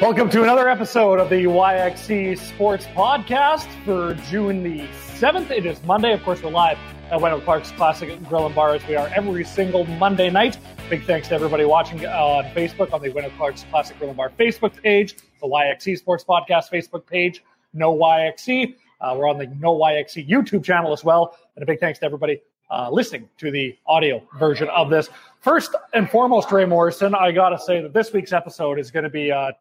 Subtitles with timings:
[0.00, 4.80] Welcome to another episode of the YXE Sports Podcast for June the
[5.18, 5.50] 7th.
[5.50, 6.12] It is Monday.
[6.12, 6.76] Of course, we're live
[7.10, 10.58] at Wendel Clark's Classic Grill and Bar as we are every single Monday night.
[10.90, 14.32] Big thanks to everybody watching on Facebook on the Wendel Clark's Classic Grill and Bar
[14.38, 17.42] Facebook page, the YXE Sports Podcast Facebook page,
[17.72, 18.76] No YXE.
[19.00, 21.38] Uh, we're on the No YXE YouTube channel as well.
[21.54, 25.08] And a big thanks to everybody uh, listening to the audio version of this.
[25.40, 29.04] First and foremost, Wray Morrison, I got to say that this week's episode is going
[29.04, 29.52] to be uh,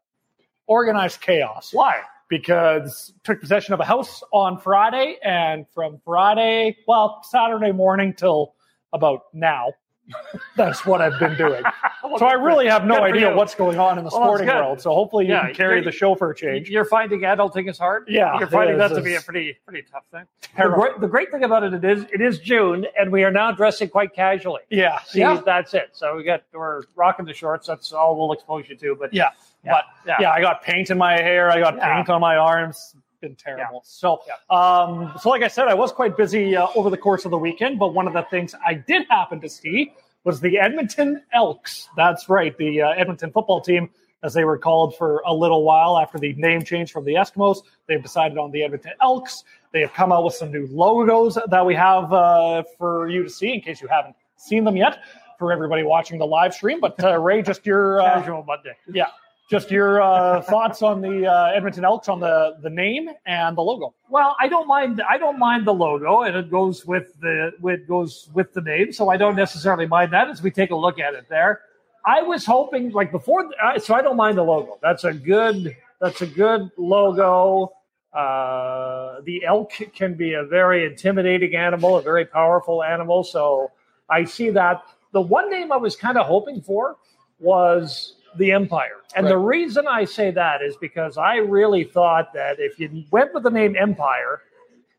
[0.68, 1.70] organized chaos.
[1.74, 2.02] Why?
[2.30, 8.56] Because took possession of a house on Friday, and from Friday, well, Saturday morning till
[8.94, 9.74] about now,
[10.56, 11.64] that's what I've been doing.
[12.20, 13.36] so I really have no idea you.
[13.36, 14.80] what's going on in the Well, sporting world.
[14.82, 16.70] So hopefully you Yeah, can carry the show for a change.
[16.70, 18.06] You're finding adulting is hard.
[18.08, 20.24] Yeah, you're finding that to be a pretty pretty tough thing.
[20.58, 23.32] The great, the great thing about it, it is it is June, and we are
[23.32, 24.62] now dressing quite casually.
[24.70, 25.90] Yeah, See, yeah, that's it.
[25.94, 27.66] So we got we're rocking the shorts.
[27.68, 28.96] That's all we'll expose you to.
[29.00, 29.30] But yeah.
[29.66, 30.18] Yeah, But yeah.
[30.22, 30.32] yeah.
[30.32, 31.50] I got paint in my hair.
[31.50, 32.96] I got paint on my arms.
[33.22, 33.82] Been terrible.
[33.86, 37.32] So, um, so like I said, I was quite busy uh, over the course of
[37.32, 37.80] the weekend.
[37.80, 41.90] But one of the things I did happen to see was the Edmonton Elks.
[41.96, 43.90] That's right, the uh, Edmonton football team,
[44.24, 47.62] as they were called for a little while after the name change from the Eskimos.
[47.88, 49.44] They've decided on the Edmonton Elks.
[49.72, 53.30] They have come out with some new logos that we have uh, for you to
[53.30, 55.00] see in case you haven't seen them yet.
[55.38, 58.72] For everybody watching the live stream, but uh, Wray, just your uh, casual Monday.
[58.94, 59.08] yeah.
[59.50, 63.62] Just your uh, thoughts on the uh, Edmonton Elks on the, the name and the
[63.62, 63.94] logo.
[64.10, 65.02] Well, I don't mind.
[65.08, 68.92] I don't mind the logo, and it goes with the it goes with the name,
[68.92, 71.62] so I don't necessarily mind that as we take a look at it there.
[72.06, 74.80] I was hoping, like before, uh, so I don't mind the logo.
[74.82, 75.76] That's a good.
[76.02, 77.74] That's a good logo.
[78.14, 83.24] Uh, the elk can be a very intimidating animal, a very powerful animal.
[83.24, 83.72] So
[84.10, 84.84] I see that.
[85.12, 86.98] The one name I was kind of hoping for
[87.40, 89.02] was the Empire.
[89.16, 93.34] And the reason I say that is because I really thought that if you went
[93.34, 94.42] with the name Empire,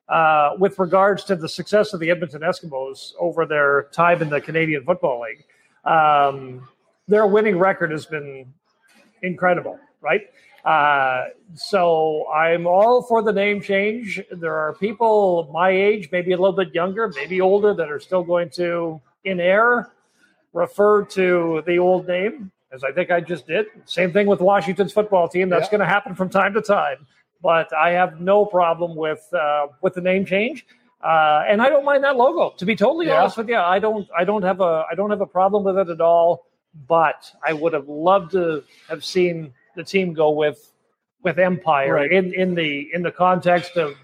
[0.08, 4.40] uh, with regards to the success of the Edmonton Eskimos over their time in the
[4.40, 5.44] Canadian Football League,
[5.84, 6.68] um,
[7.08, 8.52] their winning record has been
[9.22, 10.22] incredible, right?
[10.64, 14.20] Uh, so I'm all for the name change.
[14.32, 18.24] There are people my age, maybe a little bit younger, maybe older, that are still
[18.24, 19.92] going to, in air,
[20.52, 23.66] refer to the old name, as I think I just did.
[23.84, 25.48] Same thing with Washington's football team.
[25.48, 25.72] That's Yeah.
[25.72, 27.06] going to happen from time to time.
[27.42, 30.66] But I have no problem with uh, with the name change,
[31.02, 32.54] uh, and I don't mind that logo.
[32.56, 33.20] To be totally Yeah.
[33.20, 35.78] honest with you, I don't I don't have a I don't have a problem with
[35.78, 36.46] it at all.
[36.88, 40.72] But I would have loved to have seen the team go with
[41.22, 42.10] with Empire Right.
[42.12, 43.96] in in the in the context of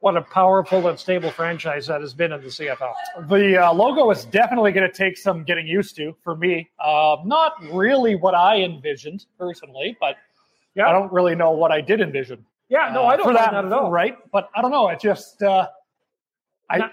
[0.00, 2.92] what a powerful and stable franchise that has been in the CFL.
[3.28, 6.68] The uh, logo is definitely going to take some getting used to for me.
[6.78, 10.16] Uh, not really what I envisioned personally, but
[10.74, 10.88] Yeah.
[10.88, 12.44] I don't really know what I did envision.
[12.68, 13.90] Yeah, no, uh, I don't for mind that, that at all.
[13.90, 14.16] Right?
[14.30, 14.88] But I don't know.
[14.88, 15.68] It just, uh,
[16.70, 16.90] I, Now-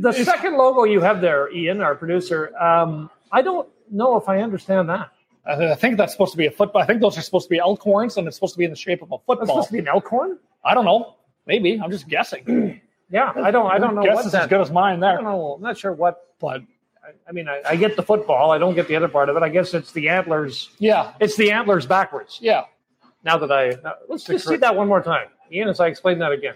[0.00, 4.40] The second logo you have there, Ian, our producer, um, I don't know if I
[4.40, 5.10] understand that.
[5.46, 6.80] I think that's supposed to be a football.
[6.80, 8.70] I think those are supposed to be elk horns, and it's supposed to be in
[8.70, 9.46] the shape of a football.
[9.46, 10.38] supposed to be an elk horn.
[10.64, 11.16] I don't know.
[11.46, 12.80] Maybe I'm just guessing.
[13.10, 13.70] Yeah, I don't.
[13.70, 15.16] I don't know Guess what is as good as mine I there.
[15.16, 15.52] don't know.
[15.52, 16.34] I'm not sure what.
[16.40, 16.62] But
[17.04, 18.50] I, I mean, I, I get the football.
[18.50, 19.42] I don't get the other part of it.
[19.42, 20.70] I guess it's the antlers.
[20.78, 22.38] Yeah, It's the antlers backwards.
[22.42, 22.64] yeah.
[23.22, 26.18] Now that I now, let's just see that one more time, Ian, as I explain
[26.20, 26.54] that again.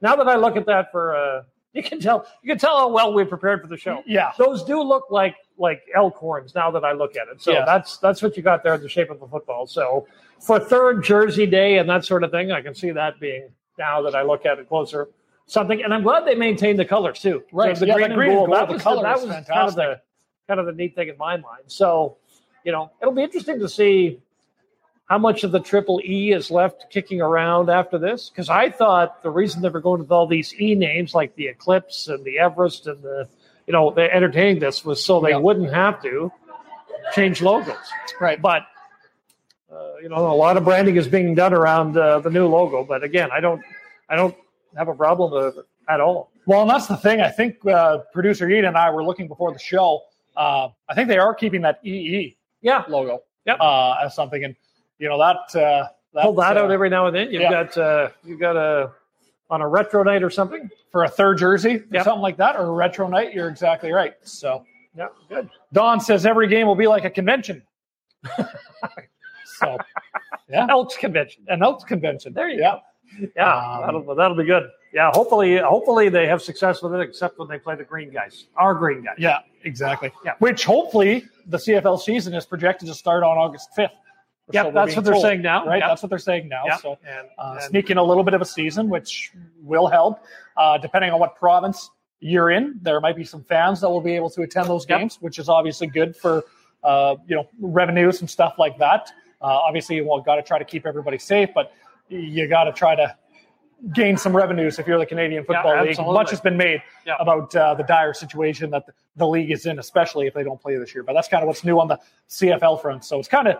[0.00, 2.88] Now that I look at that for, uh, you can tell you can tell how
[2.88, 4.02] well we prepared for the show.
[4.06, 4.32] Yeah.
[4.38, 6.54] those do look like like elk horns.
[6.54, 7.64] Now that I look at it, so Yeah.
[7.66, 9.66] that's that's what you got there in the shape of a football.
[9.66, 10.06] So
[10.40, 14.02] for third Jersey Day and that sort of thing, I can see that being now
[14.02, 15.08] that I look at it closer.
[15.46, 17.42] Something, and I'm glad they maintained the colors too.
[17.52, 19.74] Right, So yeah, the green and gold, That the was, color that was kind of
[19.74, 20.00] the
[20.48, 21.64] kind of the neat thing in my mind.
[21.66, 22.16] So,
[22.64, 24.20] you know, it'll be interesting to see
[25.06, 28.30] how much of the triple E is left kicking around after this.
[28.30, 31.48] Because I thought the reason they were going with all these E names like the
[31.48, 33.28] Eclipse and the Everest and the,
[33.66, 35.36] you know, entertaining this was so they Yeah.
[35.38, 36.32] wouldn't have to
[37.14, 37.76] change logos.
[38.20, 38.40] Right.
[38.40, 38.62] But,
[39.72, 42.84] uh, you know, a lot of branding is being done around uh, the new logo.
[42.84, 43.62] But again, I don't,
[44.08, 44.34] I don't
[44.76, 46.30] have a problem with it at all.
[46.46, 47.20] Well, and that's the thing.
[47.20, 50.02] I think uh, producer Ian and I were looking before the show.
[50.36, 52.84] Uh, I think they are keeping that EE Yeah.
[52.88, 53.58] logo Yep.
[53.60, 54.54] uh, as something, and
[54.98, 55.56] you know that.
[55.60, 55.88] Uh,
[56.22, 57.30] Pull that out every now and then.
[57.32, 57.50] You've yeah.
[57.64, 58.90] got, uh, you've got a,
[59.50, 60.68] on a retro night or something.
[60.90, 62.04] for a third jersey or Yep.
[62.04, 63.32] something like that, or a retro night.
[63.32, 64.12] You're exactly right.
[64.22, 64.64] So
[64.96, 65.48] Yeah, good.
[65.72, 67.62] Don says every game will be like a convention.
[69.62, 69.78] so
[70.48, 71.44] yeah, Elks convention.
[71.48, 72.32] an Elks convention.
[72.32, 72.78] There you yeah.
[73.36, 74.68] Yeah, Um, that'll that'll be good.
[74.94, 78.46] Yeah, hopefully hopefully they have success with it, except when they play the green guys,
[78.56, 79.16] our green guys.
[79.18, 80.10] Yeah, exactly.
[80.24, 80.32] Yeah.
[80.38, 83.90] Which hopefully the CFL season is projected to start on August 5th.
[84.50, 85.64] Yeah, that's what they're told, saying now.
[85.66, 85.78] right?
[85.80, 85.88] Yep.
[85.88, 86.64] That's what they're saying now.
[86.66, 86.80] Yep.
[86.80, 89.32] So And, uh, and- sneak in a little bit of a season, which
[89.62, 90.24] will help.
[90.56, 94.14] Uh, depending on what province you're in, there might be some fans that will be
[94.16, 94.98] able to attend those Yep.
[94.98, 96.44] games, which is obviously good for
[96.82, 99.10] uh, you know revenues and stuff like that.
[99.42, 101.72] Uh, obviously, you well, got to try to keep everybody safe, but
[102.08, 103.16] you got to try to
[103.92, 105.88] gain some revenues if you're the Canadian Football League.
[105.90, 106.14] absolutely.
[106.14, 107.16] Much has been made Yeah.
[107.18, 110.60] about uh, the dire situation that the, the league is in, especially if they don't
[110.60, 111.02] play this year.
[111.02, 111.98] But that's kind of what's new on the
[112.28, 113.04] CFL front.
[113.04, 113.56] So it's kind of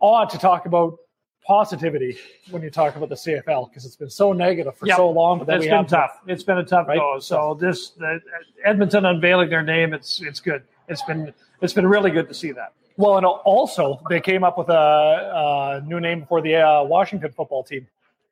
[0.00, 0.98] odd to talk about
[1.44, 2.16] positivity
[2.50, 4.96] when you talk about the CFL because it's been so negative for Yep.
[4.96, 5.40] so long.
[5.44, 6.20] But it's been tough.
[6.28, 6.98] It's been a tough Right?
[6.98, 7.18] go.
[7.18, 8.20] So this the,
[8.64, 9.92] Edmonton unveiling their name.
[9.94, 10.62] It's it's good.
[10.86, 12.74] It's been it's been really good to see that.
[13.00, 17.32] Well, and also they came up with a, a new name for the uh, Washington
[17.32, 17.86] football team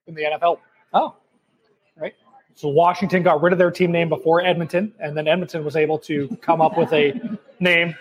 [0.06, 0.58] in the NFL.
[0.92, 1.16] Oh,
[1.96, 2.12] right?
[2.54, 5.98] So Washington got rid of their team name before Edmonton, and then Edmonton was able
[6.00, 7.18] to come up with a
[7.60, 7.94] name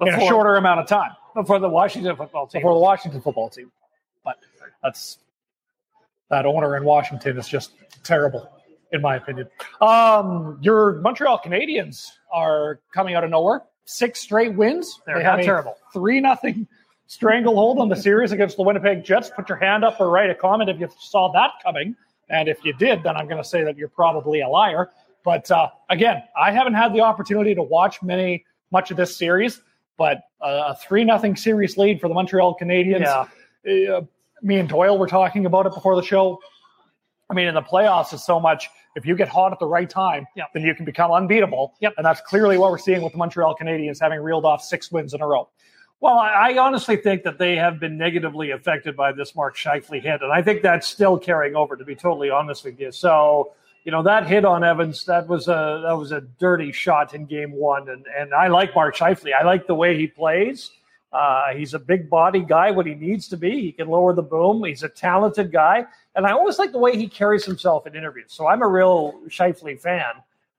[0.00, 2.60] in a shorter amount of time before the Washington football team.
[2.60, 3.72] before the Washington football team.
[4.24, 4.38] But
[4.80, 5.18] that's
[6.30, 7.72] that owner in Washington is just
[8.04, 8.48] terrible,
[8.92, 9.48] in my opinion.
[9.80, 13.62] Um, your Montreal Canadiens are coming out of nowhere.
[13.84, 15.00] Six straight wins.
[15.06, 15.76] They're They not have a terrible.
[15.92, 16.66] Three nothing
[17.06, 19.30] stranglehold on the series against the Winnipeg Jets.
[19.34, 21.94] Put your hand up or write a comment if you saw that coming.
[22.30, 24.90] And if you did, then I'm going to say that you're probably a liar.
[25.24, 29.60] But uh, again, I haven't had the opportunity to watch many much of this series.
[29.98, 33.26] But uh, a three nothing series lead for the Montreal Canadiens.
[33.64, 33.96] Yeah.
[33.96, 34.02] Uh,
[34.40, 36.40] me and Doyle were talking about it before the show.
[37.30, 38.68] I mean, in the playoffs, is so much.
[38.94, 40.48] If you get hot at the right time, Yep.
[40.54, 41.74] then you can become unbeatable.
[41.80, 41.94] Yep.
[41.96, 45.14] And that's clearly what we're seeing with the Montreal Canadiens having reeled off six wins
[45.14, 45.48] in a row.
[46.00, 50.02] Well, I I honestly think that they have been negatively affected by this Mark Scheifele
[50.02, 51.76] hit, and I think that's still carrying over.
[51.76, 53.52] To be totally honest with you, so
[53.84, 57.24] you know that hit on Evans that was a that was a dirty shot in
[57.26, 59.32] Game One, and and I like Mark Scheifele.
[59.32, 60.72] I like the way he plays.
[61.12, 63.60] Uh, he's a big body guy when he needs to be.
[63.60, 64.64] He can lower the boom.
[64.64, 68.32] He's a talented guy, and I always like the way he carries himself in interviews.
[68.32, 70.14] So I'm a real Scheifele fan.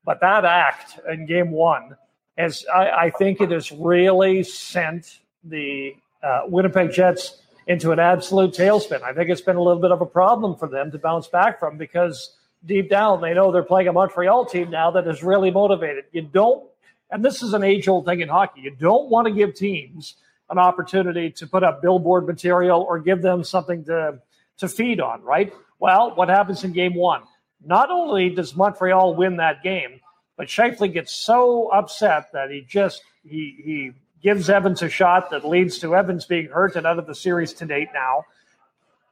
[0.06, 1.96] But that act in Game One
[2.38, 8.54] as I, I think it has really sent the uh, Winnipeg Jets into an absolute
[8.54, 9.02] tailspin.
[9.02, 11.60] I think it's been a little bit of a problem for them to bounce back
[11.60, 15.52] from because deep down they know they're playing a Montreal team now that is really
[15.52, 16.06] motivated.
[16.12, 16.66] You don't,
[17.10, 20.16] and this is an age old thing in hockey, you don't want to give teams
[20.50, 24.20] an opportunity to put up billboard material or give them something to,
[24.58, 25.54] to feed on, right?
[25.80, 27.24] Well, what happens in game one?
[27.66, 30.00] Not only does Montreal win that game,
[30.38, 33.92] but Scheifele gets so upset that he just he he
[34.22, 37.54] gives Evans a shot that leads to Evans being hurt and out of the series
[37.54, 38.26] to date now.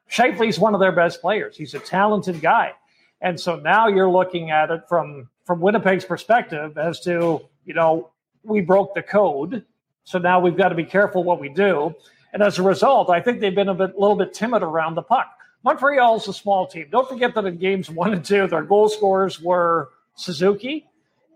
[0.10, 1.56] Scheifele's one of their best players.
[1.56, 2.74] He's a talented guy.
[3.22, 8.12] And so now you're looking at it from from Winnipeg's perspective as to, you know,
[8.44, 9.66] we broke the code.
[10.12, 11.96] So now we've got to be careful what we do.
[12.34, 15.02] And as a result, I think they've been a bit, little bit timid around the
[15.02, 15.32] puck.
[15.64, 16.88] Montreal's a small team.
[16.92, 20.86] Don't forget that in games one and two, their goal scorers were Suzuki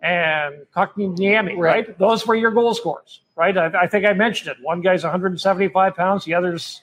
[0.03, 1.87] and Kotkaniemi, right.
[1.87, 1.97] right?
[1.97, 3.57] Those were your goal scorers, right?
[3.57, 4.57] I, I, think I mentioned it.
[4.61, 6.81] One guy's 175 pounds, the other's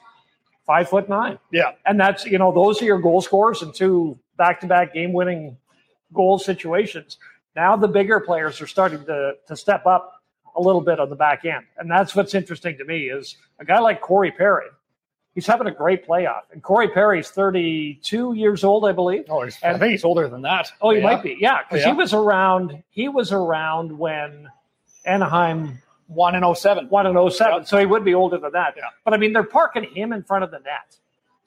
[0.66, 1.38] five foot nine.
[1.52, 1.72] Yeah.
[1.84, 5.12] And that's, you know, those are your goal scorers and two back to back game
[5.12, 5.58] winning
[6.14, 7.18] goal situations.
[7.54, 10.21] Now the bigger players are starting to, to step up
[10.56, 11.64] a little bit on the back end.
[11.78, 14.66] And that's what's interesting to me is a guy like Corey Perry.
[15.34, 16.42] He's having a great playoff.
[16.52, 19.24] And Corey Perry's 32 years old, I believe.
[19.30, 20.70] Oh, he's, and, I think he's older than that.
[20.82, 21.04] Oh, he yeah.
[21.04, 21.36] might be.
[21.40, 21.92] Yeah, because yeah.
[21.92, 22.82] he was around.
[22.90, 24.50] He was around when
[25.06, 25.78] Anaheim
[26.08, 26.88] won in 07.
[26.90, 27.54] Won in 07.
[27.54, 27.66] Yep.
[27.66, 28.74] So he would be older than that.
[28.76, 28.84] Yeah.
[29.04, 30.98] But I mean, they're parking him in front of the net.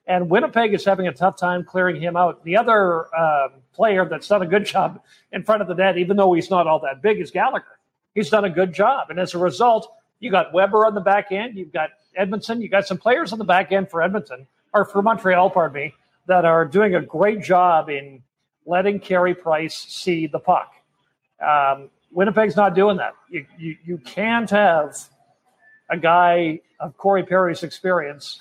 [0.08, 2.44] And Winnipeg is having a tough time clearing him out.
[2.44, 6.18] The other uh, player that's done a good job in front of the net, even
[6.18, 7.80] though he's not all that big, is Gallagher.
[8.16, 9.10] He's done a good job.
[9.12, 11.58] And as a result, you got Weber on the back end.
[11.58, 12.62] You've got Edmonton.
[12.62, 15.94] You got some players on the back end for Edmonton, or for Montreal, pardon me,
[16.28, 18.24] that are doing a great job in
[18.66, 20.74] letting Carey Price see the puck.
[21.46, 23.14] Um, Winnipeg's not doing that.
[23.30, 24.96] You, you, you can't have
[25.90, 28.40] a guy of Corey Perry's experience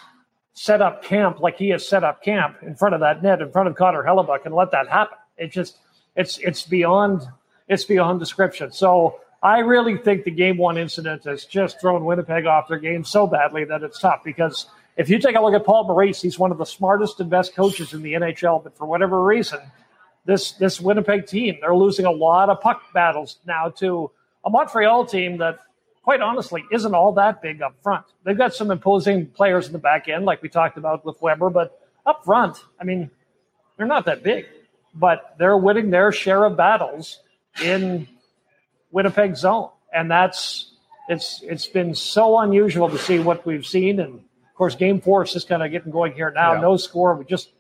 [0.54, 3.50] set up camp like he has set up camp in front of that net, in
[3.50, 5.19] front of Connor Hellebuyck, and let that happen.
[5.37, 5.78] It just
[6.14, 7.26] it's it's beyond
[7.69, 8.71] it's beyond description.
[8.71, 13.04] So I really think the game one incident has just thrown Winnipeg off their game
[13.04, 16.38] so badly that it's tough because if you take a look at Paul Maurice, he's
[16.38, 19.60] one of the smartest and best coaches in the NHL, but for whatever reason,
[20.24, 24.10] this this Winnipeg team, they're losing a lot of puck battles now to
[24.46, 25.58] a Montreal team that
[26.02, 28.06] quite honestly isn't all that big up front.
[28.24, 31.50] They've got some imposing players in the back end, like we talked about with Weber,
[31.50, 33.10] but up front, I mean,
[33.76, 34.46] they're not that big.
[34.94, 37.20] But they're winning their share of battles
[37.62, 38.06] in
[38.94, 39.70] Winnipeg zone.
[39.92, 40.72] And that's
[41.08, 45.24] it's it's been so unusual to see what we've seen and Of course, game four
[45.24, 46.54] is just kind of getting going here now.
[46.54, 46.60] Yeah.
[46.60, 47.14] No score.
[47.16, 47.50] We just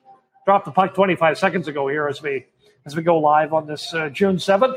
[0.46, 2.46] dropped the puck 25 seconds ago here as we
[2.86, 4.76] as we go live on this uh, June 7th.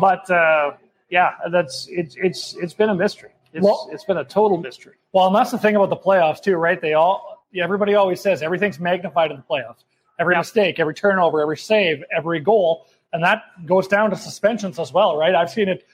[0.00, 0.72] But uh,
[1.10, 3.30] yeah, that's it's it's it's been a mystery.
[3.52, 4.94] It's, Well- it's been a total mystery.
[5.12, 6.80] Well, and that's the thing about the playoffs too, right?
[6.80, 9.84] They all everybody always says everything's magnified in the playoffs.
[10.20, 10.40] Every Yeah.
[10.40, 15.16] mistake, every turnover, every save, every goal, and that goes down to suspensions as well,
[15.16, 15.34] right?
[15.34, 15.86] I've seen it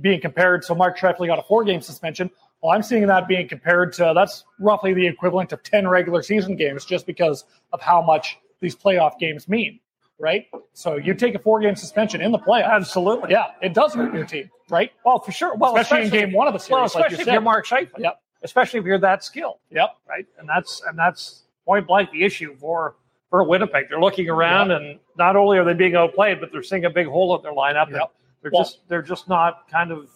[0.00, 0.64] being compared.
[0.64, 2.30] So Mark Scheifele got a four-game suspension.
[2.62, 6.56] Well, I'm seeing that being compared to that's roughly the equivalent of ten regular season
[6.56, 9.78] games, just because of how much these playoff games mean,
[10.18, 10.46] right?
[10.72, 13.30] So you take a four-game suspension in the playoffs, Absolutely.
[13.30, 14.90] yeah, it does hurt your team, right?
[15.04, 15.54] Well, for sure.
[15.54, 17.66] Well, Especially in game one of the series, Well, like especially you if you're Mark
[17.66, 17.98] Scheifele.
[17.98, 18.20] Yep.
[18.42, 19.58] Especially if you're that skilled.
[19.70, 19.90] Yep.
[20.08, 20.26] right?
[20.38, 22.96] And that's and that's point blank the issue for
[23.30, 23.88] for Winnipeg.
[23.88, 27.06] They're looking around, and not only are they being outplayed, but they're seeing a big
[27.06, 27.90] hole in their lineup.
[27.90, 28.12] Yep.
[28.42, 30.08] They're Well- just they're just not kind of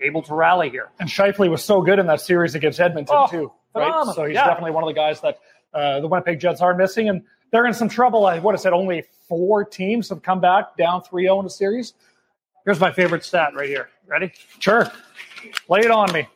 [0.00, 0.90] able to rally here.
[1.00, 3.84] And Scheifele was so good in that series against Edmonton Oh, too, right?
[3.84, 4.14] phenomenal.
[4.14, 4.46] So he's Yeah.
[4.46, 5.38] definitely one of the guys that
[5.74, 8.26] uh, the Winnipeg Jets are missing, and they're in some trouble.
[8.26, 11.92] I what is said only four teams have come back down 3-0 in a series.
[12.64, 13.88] Here's my favorite stat right here.
[14.06, 14.32] Ready?
[14.58, 14.86] Sure,
[15.68, 16.26] lay it on me.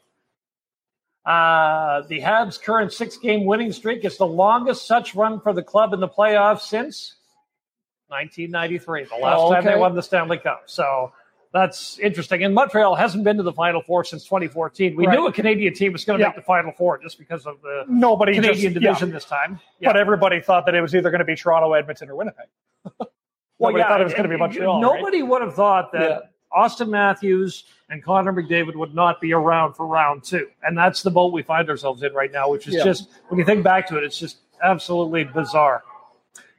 [1.25, 5.93] Uh, the Habs' current six-game winning streak is the longest such run for the club
[5.93, 7.17] in the playoffs since
[8.09, 10.63] 1993, the last Oh, time they won the Stanley Cup.
[10.67, 11.13] So
[11.53, 12.45] that's interesting.
[12.45, 14.95] And Montreal hasn't been to the Final Four since 2014.
[14.97, 15.17] We Right.
[15.19, 16.29] knew a Canadian team was going to Yeah.
[16.29, 18.91] make the Final Four just because of the Nobody Canadian just, yeah.
[18.91, 19.61] division this time.
[19.83, 22.47] but everybody thought that it was either going to be Toronto, Edmonton, or Winnipeg.
[23.61, 24.75] Nobody thought it was going to be Montreal.
[24.83, 24.95] right?
[25.01, 26.19] Nobody would have thought that Yeah.
[26.57, 30.49] Auston Matthews and Connor McDavid would not be around for round two.
[30.63, 32.85] And that's the boat we find ourselves in right now, which is Yeah.
[32.85, 35.85] just, when you think back to it, it's just absolutely bizarre.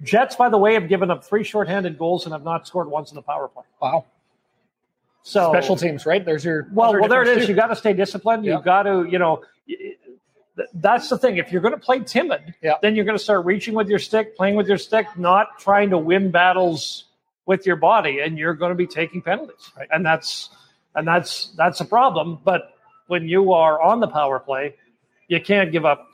[0.03, 3.11] Jets, by the way, have given up three shorthanded goals and have not scored once
[3.11, 3.63] in the power play.
[3.81, 4.05] Wow,
[5.23, 6.23] So special teams, right?
[6.25, 7.45] There's your Well, well, there it is.
[7.45, 7.51] too.
[7.51, 8.45] You got to stay disciplined.
[8.45, 9.43] You got to, you know,
[10.73, 11.37] that's the thing.
[11.37, 14.35] If you're going to play timid, then you're going to start reaching with your stick,
[14.35, 17.05] playing with your stick, not trying to win battles
[17.45, 19.71] with your body, and you're going to be taking penalties.
[19.77, 19.87] Right.
[19.91, 20.49] And that's
[20.95, 22.39] and that's that's a problem.
[22.43, 22.73] But
[23.07, 24.75] when you are on the power play,
[25.27, 26.07] you can't give up.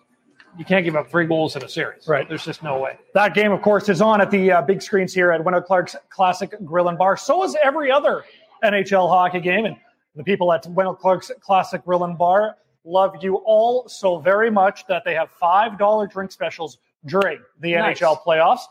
[0.58, 2.08] You can't give up three goals in a series.
[2.08, 2.28] Right.
[2.28, 2.98] There's just no way.
[3.14, 5.96] That game, of course, is on at the uh, big screens here at Wendel Clark's
[6.10, 7.16] Classic Grill and Bar.
[7.18, 8.24] So is every other
[8.64, 9.66] NHL hockey game.
[9.66, 9.78] And
[10.16, 14.86] the people at Wendel Clark's Classic Grill and Bar love you all so very much
[14.88, 18.00] that they have $5 drink specials during the Nice.
[18.00, 18.62] NHL playoffs,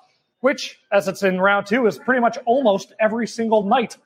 [0.40, 3.97] which, as it's in round two, is pretty much almost every single night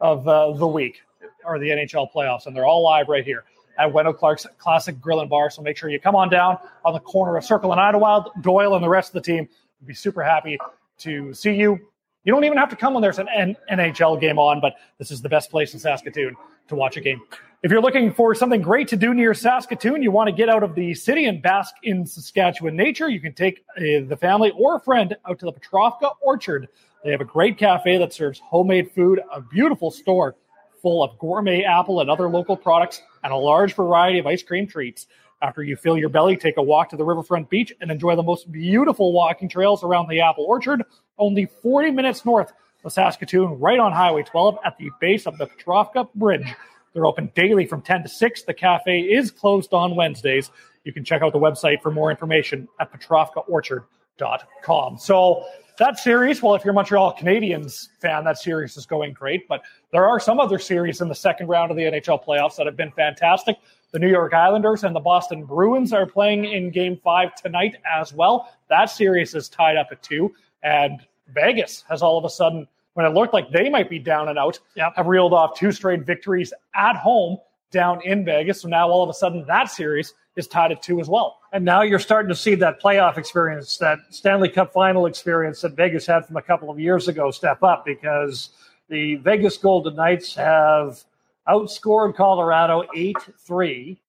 [0.00, 1.00] of uh, the week
[1.44, 2.46] or the NHL playoffs.
[2.46, 3.44] And they're all live right here
[3.78, 5.50] at Wendel Clark's Classic Grill and Bar.
[5.50, 8.42] So make sure you come on down on the corner of Circle and Idylwyld.
[8.42, 9.48] Doyle and the rest of the team
[9.80, 10.58] would be super happy
[10.98, 11.78] to see you.
[12.26, 15.22] You don't even have to come when there's an NHL game on, but this is
[15.22, 16.34] the best place in Saskatoon
[16.66, 17.20] to watch a game.
[17.62, 20.64] If you're looking for something great to do near Saskatoon, you want to get out
[20.64, 24.74] of the city and bask in Saskatchewan nature, you can take uh, the family or
[24.74, 26.68] a friend out to the Petrovka Orchard.
[27.04, 30.34] They have a great cafe that serves homemade food, a beautiful store
[30.82, 34.66] full of gourmet apple and other local products, and a large variety of ice cream
[34.66, 35.06] treats.
[35.42, 38.22] After you fill your belly, take a walk to the riverfront beach and enjoy the
[38.22, 40.82] most beautiful walking trails around the apple orchard,
[41.18, 42.52] only 40 minutes north
[42.84, 46.54] of Saskatoon, right on Highway 12 at the base of the Petrovka Bridge.
[46.94, 48.42] They're open daily from 10 to 6.
[48.44, 50.50] The cafe is closed on Wednesdays.
[50.84, 54.98] You can check out the website for more information at petrovkaorchard.com.
[54.98, 55.44] So
[55.78, 59.46] that series, well, if you're a Montreal Canadiens fan, that series is going great.
[59.46, 59.60] But
[59.92, 62.76] there are some other series in the second round of the NHL playoffs that have
[62.76, 63.58] been fantastic.
[63.92, 68.12] The New York Islanders and the Boston Bruins are playing in game five tonight as
[68.12, 68.52] well.
[68.68, 70.34] That series is tied up at two.
[70.62, 74.28] And Vegas has all of a sudden, when it looked like they might be down
[74.28, 74.94] and out, Yep.
[74.96, 77.38] have reeled off two straight victories at home
[77.70, 78.62] down in Vegas.
[78.62, 81.38] So now all of a sudden that series is tied at two as well.
[81.52, 85.72] And now you're starting to see that playoff experience, that Stanley Cup final experience that
[85.72, 88.50] Vegas had from a couple of years ago step up because
[88.88, 91.02] the Vegas Golden Knights have
[91.48, 94.00] outscored Colorado 8 3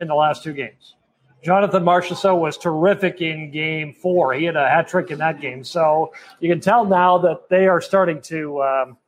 [0.00, 0.94] in the last two games.
[1.42, 4.34] Jonathan Marchessault was terrific in game four.
[4.34, 5.64] He had a hat trick in that game.
[5.64, 8.98] So you can tell now that they are starting to um,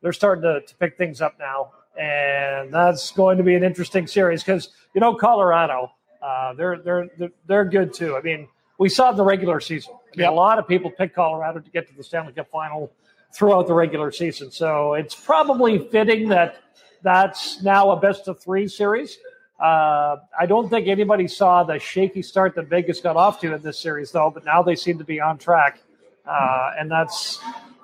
[0.00, 1.72] they're starting to, to pick things up now.
[2.00, 7.08] And that's going to be an interesting series because you know Colorado, uh, they're, they're
[7.18, 8.16] they're they're good too.
[8.16, 9.92] I mean, we saw in the regular season.
[10.14, 10.28] I mean.
[10.28, 12.90] A lot of people picked Colorado to get to the Stanley Cup final
[13.34, 14.50] throughout the regular season.
[14.50, 16.56] So it's probably fitting that
[17.02, 19.18] that's now a best of three series.
[19.60, 23.62] Uh, I don't think anybody saw the shaky start that Vegas got off to in
[23.62, 24.30] this series, though.
[24.30, 25.80] But now they seem to be on track,
[26.26, 27.38] uh, and that's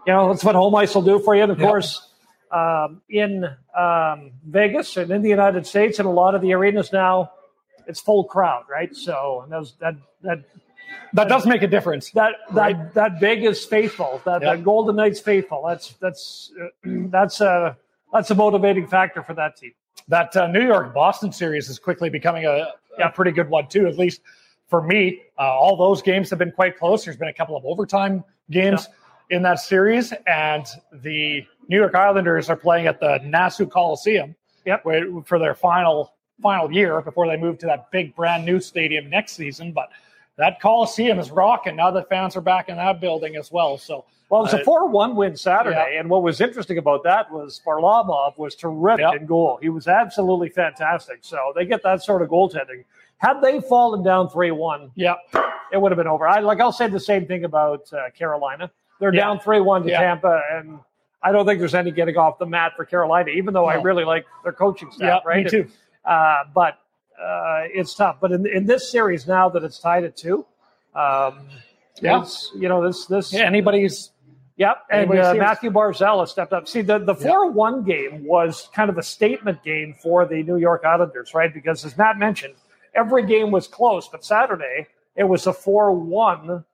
[0.06, 1.42] you know that's what home ice will do for you.
[1.42, 1.68] And of Yep.
[1.68, 2.08] course,
[2.50, 3.44] um, in
[3.76, 7.30] um, Vegas and in the United States, and a lot of the arenas now,
[7.86, 8.94] it's full crowd, right?
[8.96, 10.44] So and those, that that
[11.12, 12.10] that does make a difference.
[12.10, 12.94] That that right?
[12.94, 14.20] that big is faithful.
[14.24, 14.56] That yep.
[14.58, 15.64] the Golden Knights faithful.
[15.66, 17.76] That's that's uh, that's a
[18.12, 19.72] that's a motivating factor for that team.
[20.08, 22.72] That uh, New York Boston series is quickly becoming a,
[23.02, 23.86] a pretty good one too.
[23.86, 24.22] At least
[24.68, 27.04] for me, uh, all those games have been quite close.
[27.04, 28.88] There's been a couple of overtime games
[29.30, 34.34] in that series, and the New York Islanders are playing at the Nassau Coliseum
[34.64, 34.82] yep.
[35.26, 39.32] for their final final year before they move to that big brand new stadium next
[39.32, 39.72] season.
[39.72, 39.88] But
[40.38, 43.76] that Coliseum is rocking now that fans are back in that building as well.
[43.76, 46.00] So well, it was a uh, four-one win Saturday, yeah.
[46.00, 49.20] and what was interesting about that was Varlamov was terrific yep.
[49.20, 49.58] in goal.
[49.60, 51.18] He was absolutely fantastic.
[51.22, 52.84] So they get that sort of goaltending.
[53.18, 55.14] Had they fallen down three-one, yeah,
[55.72, 56.28] it would have been over.
[56.28, 58.70] I like I'll say the same thing about uh, Carolina.
[59.00, 59.22] They're yeah.
[59.22, 60.00] down three-one to yeah.
[60.00, 60.78] Tampa, and
[61.22, 63.30] I don't think there's any getting off the mat for Carolina.
[63.30, 63.66] Even though no.
[63.66, 65.44] I really like their coaching staff, right?
[65.44, 65.68] Me too.
[66.04, 66.78] Uh, but
[67.20, 68.18] uh, it's tough.
[68.20, 70.46] But in, in this series now that it's tied at two,
[70.94, 71.40] um,
[72.00, 74.12] yeah, you know this this yeah, anybody's
[74.58, 76.66] Yep, and uh, Mathew Barzal has stepped up.
[76.66, 80.56] See, the the four one game was kind of a statement game for the New
[80.56, 81.54] York Islanders, right?
[81.54, 82.54] Because as Matt mentioned,
[82.92, 86.64] every game was close, but Saturday it was a four one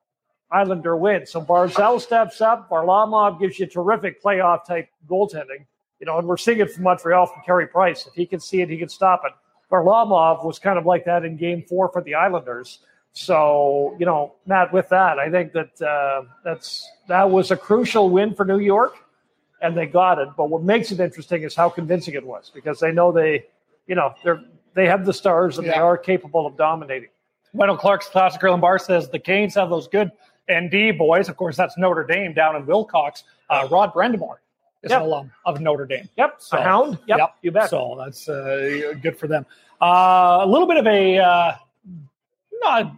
[0.51, 1.27] Islander win.
[1.27, 2.71] So Barzal steps up.
[2.71, 5.67] Varlamov gives you terrific playoff type goaltending.
[6.01, 8.07] You know, and we're seeing it from Montreal from Carey Price.
[8.07, 9.33] If he can see it, he can stop it.
[9.71, 12.81] Varlamov was kind of like that in Game Four for the Islanders.
[13.13, 18.11] So, you know, Matt, with that, I think that uh, that's that was a crucial
[18.11, 18.97] win for New York,
[19.63, 20.29] and they got it.
[20.37, 23.47] But what makes it interesting is how convincing it was because they know they,
[23.87, 24.43] you know, they're
[24.75, 25.75] they have the stars and yeah.
[25.75, 27.09] they are capable of dominating.
[27.53, 30.11] Wendel Clark's classic Grillen Bar says the Canes have those good
[30.53, 31.29] ND boys.
[31.29, 33.23] Of course, that's Notre Dame down in Wilcox.
[33.49, 34.39] Uh, Rod Brind'Amour
[34.85, 35.01] is yep.
[35.01, 36.09] an alum of Notre Dame.
[36.17, 36.99] Yep, so, a hound.
[37.07, 37.71] Yep, yep, you bet.
[37.71, 39.47] So that's uh, good for them.
[39.81, 41.53] Uh, a little bit of a uh,
[42.61, 42.95] not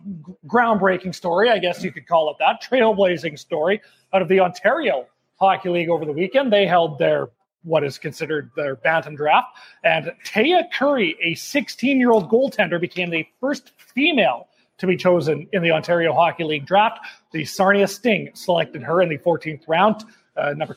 [0.47, 3.81] groundbreaking story, I guess you could call it that, trailblazing story
[4.13, 5.07] out of the Ontario
[5.39, 6.53] Hockey League over the weekend.
[6.53, 7.29] They held their
[7.63, 9.49] what is considered their bantam draft,
[9.83, 15.49] and Taya Currie, a 16 year old goaltender, became the first female to be chosen
[15.53, 17.01] in the Ontario Hockey League draft.
[17.33, 20.05] The Sarnia Sting selected her in the 14th round,
[20.37, 20.75] uh, number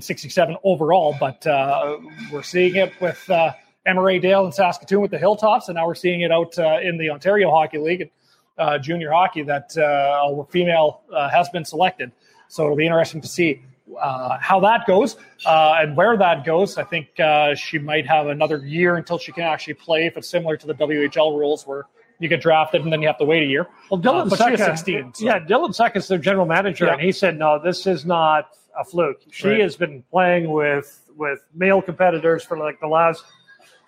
[0.00, 1.16] 267 overall.
[1.18, 1.98] But uh,
[2.32, 3.52] we're seeing it with uh,
[3.86, 6.98] Emma Dale in Saskatoon with the Hilltops, and now we're seeing it out uh, in
[6.98, 8.10] the Ontario Hockey League and
[8.58, 12.12] uh, junior hockey that uh, a female uh, has been selected.
[12.48, 13.62] So it'll be interesting to see
[14.00, 16.78] uh, how that goes uh, and where that goes.
[16.78, 17.08] I think
[17.56, 20.06] she might have another year until she can actually play.
[20.06, 21.86] If it's similar to the WHL rules, where
[22.20, 23.66] you get drafted and then you have to wait a year.
[23.90, 25.24] Well, Dylan uh, Seca, 16, so.
[25.24, 26.92] yeah, Dylan Seca is their general manager, yeah.
[26.92, 29.22] and he said, "No, this is not a fluke.
[29.30, 29.60] She right.
[29.60, 33.24] has been playing with with male competitors for like the last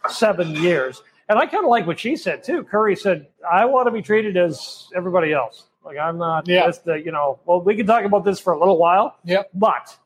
[0.09, 1.03] seven years.
[1.29, 2.63] And I kind of like what she said too.
[2.65, 5.65] Currie said, "I want to be treated as everybody else.
[5.85, 6.67] Like I'm not yeah.
[6.67, 7.41] just the, you know.
[7.47, 9.17] Well, we can talk about this for a little while.
[9.25, 9.51] Yep.
[9.55, 9.97] But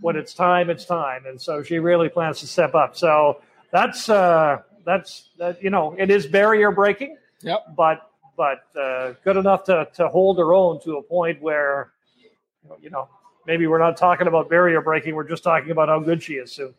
[0.00, 1.26] when it's time, it's time.
[1.26, 2.96] And so she really plans to step up.
[2.96, 3.40] So
[3.70, 5.62] that's uh, that's that.
[5.62, 7.16] You know, it is barrier breaking.
[7.42, 7.74] Yep.
[7.76, 11.92] But but uh, good enough to to hold her own to a point where,
[12.80, 13.08] you know,
[13.46, 15.14] maybe we're not talking about barrier breaking.
[15.14, 16.74] We're just talking about how good she is soon.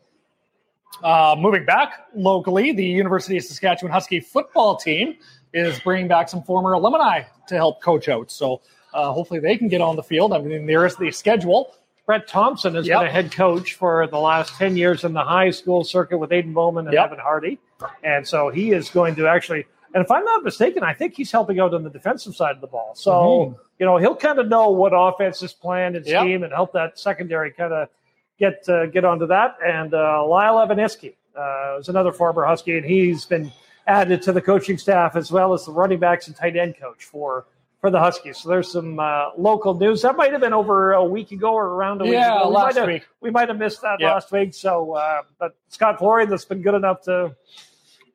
[1.02, 5.16] Uh, moving back locally, the University of Saskatchewan Husky football team
[5.52, 8.30] is bringing back some former alumni to help coach out.
[8.30, 10.32] So uh, hopefully they can get on the field.
[10.32, 11.74] I mean, there's the schedule.
[12.06, 13.00] Brett Thompson has yep.
[13.00, 16.32] been a head coach for the last 10 years in the high school circuit with
[16.32, 17.06] Aden Bowman and yep.
[17.06, 17.58] Evan Hardy.
[18.02, 21.32] And so he is going to actually, and if I'm not mistaken, I think he's
[21.32, 22.94] helping out on the defensive side of the ball.
[22.94, 23.62] So, mm-hmm.
[23.78, 26.42] You know, he'll kind of know what offense is planned and scheme yep.
[26.42, 27.88] and help that secondary kind of–
[28.38, 29.56] get uh, get onto that.
[29.64, 33.52] And uh, Lyle Evaniski uh, is another former Husky, and he's been
[33.86, 37.04] added to the coaching staff as well as the running backs and tight end coach
[37.04, 37.46] for
[37.80, 38.38] for the Huskies.
[38.38, 41.66] So there's some uh, local news that might have been over a week ago or
[41.66, 42.48] around a week yeah, ago.
[42.48, 43.02] We last might week.
[43.02, 44.14] Have, we might have missed that yep.
[44.14, 44.54] last week.
[44.54, 47.36] So, uh, but Scott Flory, that's been good enough to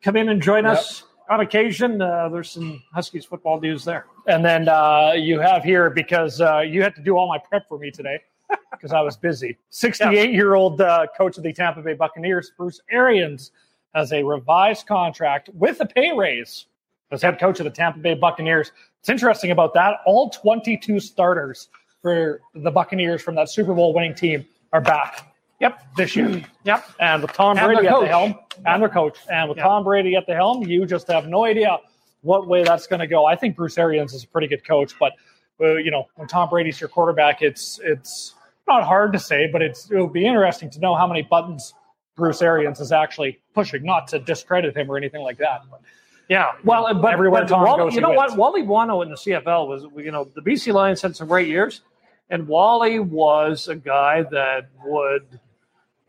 [0.02, 0.80] come in and join yep.
[0.80, 2.02] us on occasion.
[2.02, 4.06] Uh, there's some Huskies football news there.
[4.28, 7.68] And then uh, you have here because uh, you had to do all my prep
[7.70, 8.20] for me today
[8.72, 9.58] because I was busy.
[9.70, 13.52] 68 year old uh, coach of the Tampa Bay Buccaneers, Bruce Arians,
[13.96, 16.66] has a revised contract with a pay raise
[17.12, 18.72] as head coach of the Tampa Bay Buccaneers.
[19.00, 19.98] It's interesting about that.
[20.06, 21.70] All 22 starters
[22.02, 25.29] for the Buccaneers from that Super Bowl winning team are back.
[25.60, 26.42] Yep, this year.
[26.64, 26.86] Yep.
[27.00, 29.66] And with Tom Brady at the helm, and their coach, and with yep.
[29.66, 31.78] Tom Brady at the helm, you just have no idea
[32.22, 33.26] what way that's going to go.
[33.26, 35.14] I think Bruce Arians is a pretty good coach, but
[35.62, 38.36] uh, you know, when Tom Brady's your quarterback, it's it's
[38.68, 41.74] not hard to say, but it's it'll be interesting to know how many buttons
[42.16, 43.84] Bruce Arians is actually pushing.
[43.84, 45.82] Not to discredit him or anything like that, but
[46.30, 48.32] Yeah, well, but everywhere but Tom Wally, goes, you know wins.
[48.32, 48.38] what?
[48.38, 51.82] Wally Buono in the CFL was, you know, the BC Lions had some great years,
[52.30, 55.40] and Wally was a guy that would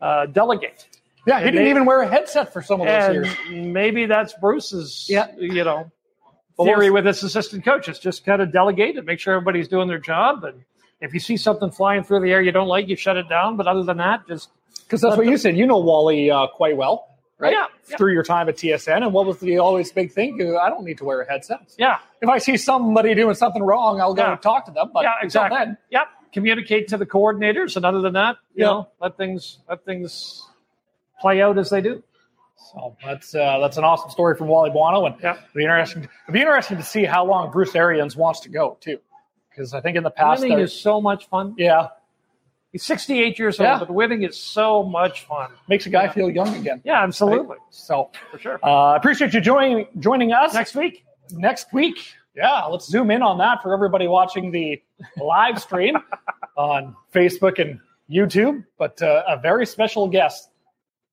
[0.01, 0.87] uh, delegate.
[1.27, 3.27] Yeah, he And didn't they- even wear a headset for some of those years.
[3.51, 5.27] maybe that's Bruce's, Yeah.
[5.37, 5.91] you know,
[6.61, 7.99] theory with his assistant coaches.
[7.99, 10.43] Just kind of delegate and make sure everybody's doing their job.
[10.43, 10.63] And
[10.99, 13.55] if you see something flying through the air you don't like, you shut it down.
[13.57, 14.49] But other than that, just
[14.83, 15.55] Because that's what you said.
[15.57, 17.07] You know Wally uh, quite well,
[17.39, 17.53] right?
[17.53, 17.97] Yeah, yeah.
[17.97, 18.97] Through your time at TSN.
[19.03, 20.39] And what was the always big thing?
[20.41, 21.59] Uh, I don't need to wear a headset.
[21.77, 24.35] yeah, If I see somebody doing something wrong, I'll go Yeah.
[24.37, 24.89] talk to them.
[24.93, 25.57] But yeah, until exactly.
[25.59, 26.07] then, Yep.
[26.33, 28.71] Communicate to the coordinators, and other than that, you Yeah.
[28.71, 30.47] know, let things let things
[31.19, 32.03] play out as they do.
[32.73, 35.33] So that's uh, that's an awesome story from Wally Buono, and Yeah.
[35.33, 36.03] it'll be interesting.
[36.03, 38.99] It'll be interesting to see how long Bruce Arians wants to go too,
[39.49, 41.53] because I think in the past, Winning is so much fun.
[41.57, 41.89] yeah,
[42.71, 43.79] He's 68 years old, Yeah.
[43.79, 45.51] but winning is so much fun.
[45.67, 46.81] makes a guy feel young again.
[46.85, 48.59] Yeah, absolutely, So for sure.
[48.63, 52.15] uh, I appreciate you joining joining us Next week, next week.
[52.35, 54.81] Yeah, let's zoom in on that for everybody watching the
[55.21, 55.97] live stream
[56.57, 58.63] on Facebook and YouTube.
[58.77, 60.49] But uh, a very special guest,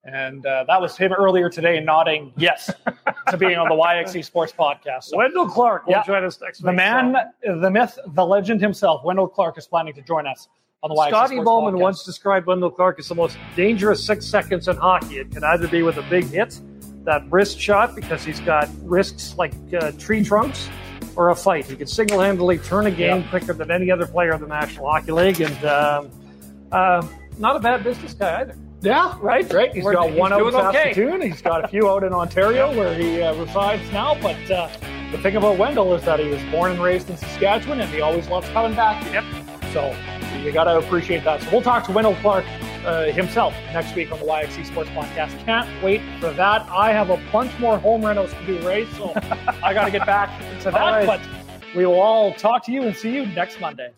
[0.05, 2.71] and uh, that was him earlier today nodding yes
[3.31, 5.05] to being on the YXE Sports Podcast.
[5.05, 6.05] So Wendel Clark will Yeah.
[6.05, 6.77] join us next the week.
[6.77, 10.49] man, the myth, the legend himself, Wendel Clark, is planning to join us
[10.85, 11.81] on the So, YXE Scotty Sports Bowman Podcast.
[11.81, 15.19] once described Wendel Clark as the most dangerous six seconds in hockey.
[15.19, 16.61] It can either be with a big hit,
[17.05, 20.69] that wrist shot, because he's got wrists like uh, tree trunks,
[21.19, 21.67] or a fight.
[21.67, 23.29] He can single handedly turn a game Yeah.
[23.29, 26.11] quicker than any other player in the National Hockey League, and um,
[26.71, 27.05] uh,
[27.39, 28.55] not a bad business guy either.
[28.81, 29.53] Yeah, Right?
[29.53, 29.73] Right.
[29.75, 30.93] He's We're- got he's one out in doing okay.
[30.95, 31.21] Saskatoon.
[31.23, 34.17] He's got a few out in Ontario where he uh, resides now.
[34.23, 34.69] But uh,
[35.11, 38.01] the thing about Wendel is that he was born and raised in Saskatchewan, and he
[38.01, 39.05] always loves coming back.
[39.13, 39.25] Yep.
[39.73, 39.97] So
[40.45, 41.43] you got to appreciate that.
[41.43, 42.45] So we'll talk to Wendell Clark
[42.89, 45.39] uh, himself next week on the YXE Sports Podcast.
[45.45, 46.63] Can't wait for that.
[46.71, 48.87] I have a bunch more home rentals to do, Wray.
[48.93, 49.13] So
[49.63, 50.31] I got to get back
[50.63, 50.75] to that.
[50.75, 51.07] Right.
[51.07, 51.21] But
[51.77, 53.93] we will all talk to you and see you next Monday.